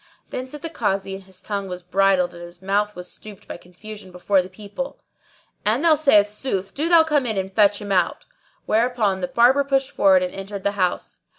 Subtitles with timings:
[0.31, 3.57] Then said the Kazi (and his tongue was bridled and his mouth was stopped by
[3.57, 4.99] confusion before the people),
[5.63, 8.25] "An thou say sooth, do thou come in and fetch him out."
[8.65, 11.17] Whereupon the Barber pushed forward and entered the house.